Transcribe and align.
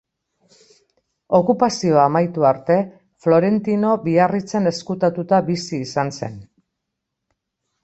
Okupazioa 1.39 2.05
amaitu 2.11 2.47
arte 2.53 2.77
Florentino 3.27 3.93
Biarritzen 4.07 4.73
ezkutatuta 4.73 5.43
bizi 5.53 5.81
izan 5.91 6.13
zen. 6.19 6.43